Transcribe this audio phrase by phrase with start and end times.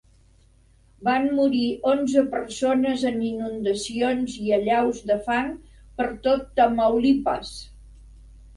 [1.07, 5.55] Van morir onze persones en inundacions i allaus de fang
[6.01, 7.57] per tot Tamaulipas.